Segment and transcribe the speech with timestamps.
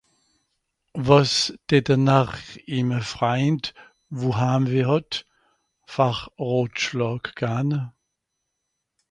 [1.05, 1.33] Wàs
[1.69, 2.29] dätte-n-r
[2.77, 3.63] ìme Freind,
[4.17, 5.13] wo Haamweh hàt,
[5.93, 7.69] far Rotschlààg gan?